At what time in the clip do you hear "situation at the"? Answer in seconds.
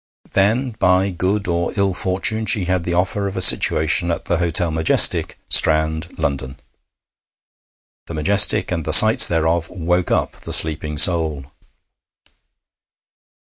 3.39-4.37